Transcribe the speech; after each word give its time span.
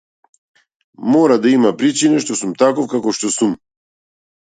Мора 1.11 1.37
да 1.45 1.53
има 1.57 1.73
причина 1.83 2.25
што 2.27 2.41
сум 2.43 2.59
таков 2.65 2.91
каков 2.97 3.23
што 3.23 3.35
сум. 3.41 3.57